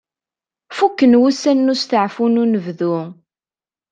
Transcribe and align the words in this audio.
Fukken 0.77 1.19
wussan 1.21 1.57
n 1.65 1.71
usteɛfu 1.73 2.25
n 2.29 2.41
unebdu. 2.43 2.95